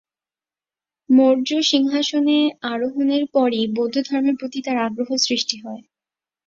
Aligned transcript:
মৌর্য 1.09 1.49
সিংহাসনে 1.63 2.39
আরোহনের 2.71 3.23
পরই 3.33 3.63
বৌদ্ধধর্মের 3.75 4.35
প্রতি 4.39 4.59
তাঁর 4.65 4.77
আগ্রহ 4.87 5.09
সৃষ্টি 5.25 5.55
হয়। 5.63 5.83